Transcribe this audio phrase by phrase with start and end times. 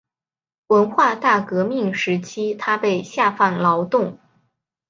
[0.65, 4.17] 文化大革命时期他被下放劳动。